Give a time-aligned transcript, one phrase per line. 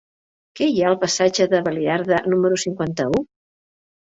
[0.59, 3.25] Què hi ha al passatge de Baliarda número cinquanta-u?